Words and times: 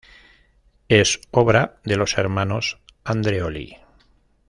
Es 0.87 1.19
obra 1.29 1.79
de 1.83 1.95
los 1.95 2.17
hermanos 2.17 2.79
Andreoli. 3.03 3.77